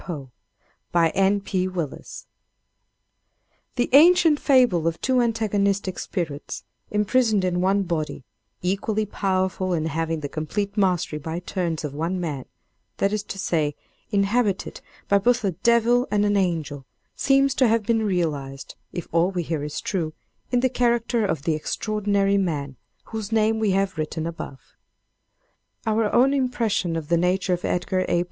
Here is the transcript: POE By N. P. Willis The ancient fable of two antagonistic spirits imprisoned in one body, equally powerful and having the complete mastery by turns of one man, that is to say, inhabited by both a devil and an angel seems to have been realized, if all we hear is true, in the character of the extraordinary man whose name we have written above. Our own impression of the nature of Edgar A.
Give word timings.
POE 0.01 0.31
By 0.91 1.09
N. 1.09 1.41
P. 1.41 1.67
Willis 1.67 2.25
The 3.75 3.87
ancient 3.93 4.39
fable 4.39 4.87
of 4.87 4.99
two 4.99 5.21
antagonistic 5.21 5.99
spirits 5.99 6.63
imprisoned 6.89 7.45
in 7.45 7.61
one 7.61 7.83
body, 7.83 8.23
equally 8.63 9.05
powerful 9.05 9.73
and 9.73 9.87
having 9.87 10.21
the 10.21 10.27
complete 10.27 10.75
mastery 10.75 11.19
by 11.19 11.37
turns 11.37 11.83
of 11.83 11.93
one 11.93 12.19
man, 12.19 12.45
that 12.97 13.13
is 13.13 13.21
to 13.25 13.37
say, 13.37 13.75
inhabited 14.09 14.81
by 15.07 15.19
both 15.19 15.43
a 15.43 15.51
devil 15.51 16.07
and 16.09 16.25
an 16.25 16.35
angel 16.35 16.87
seems 17.15 17.53
to 17.53 17.67
have 17.67 17.83
been 17.83 18.03
realized, 18.03 18.73
if 18.91 19.07
all 19.11 19.29
we 19.29 19.43
hear 19.43 19.63
is 19.63 19.79
true, 19.79 20.13
in 20.51 20.61
the 20.61 20.67
character 20.69 21.23
of 21.27 21.43
the 21.43 21.53
extraordinary 21.53 22.39
man 22.39 22.75
whose 23.03 23.31
name 23.31 23.59
we 23.59 23.69
have 23.69 23.99
written 23.99 24.25
above. 24.25 24.73
Our 25.85 26.11
own 26.11 26.33
impression 26.33 26.95
of 26.95 27.09
the 27.09 27.17
nature 27.17 27.53
of 27.53 27.63
Edgar 27.63 28.03
A. 28.09 28.19